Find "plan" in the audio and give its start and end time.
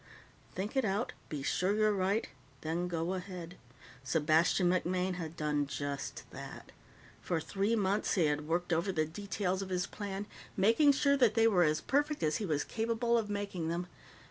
9.85-10.25